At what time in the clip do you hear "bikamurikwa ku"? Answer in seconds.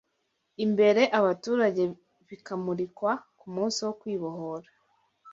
2.27-3.45